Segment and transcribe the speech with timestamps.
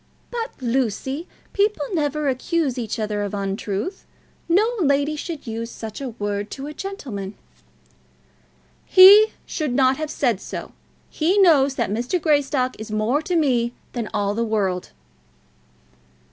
[0.31, 4.03] "But, Lucy, people never accuse each other of untruth.
[4.49, 7.35] No lady should use such a word to a gentleman."
[8.83, 10.71] "He should not have said so.
[11.11, 12.19] He knows that Mr.
[12.19, 14.89] Greystock is more to me than all the world."